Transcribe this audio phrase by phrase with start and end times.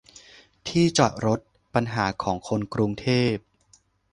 [0.67, 1.39] ที่จอดรถ
[1.73, 3.35] ปัญหาของคนกรุงเทพ